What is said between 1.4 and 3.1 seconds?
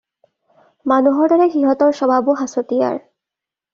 সিহঁতৰ স্বভাবো সাঁচতিয়াৰ।